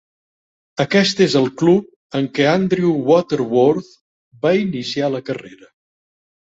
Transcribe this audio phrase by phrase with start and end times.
[0.85, 3.95] Aquest és el club en què Andrew Waterworth
[4.49, 5.75] va iniciar la carrera.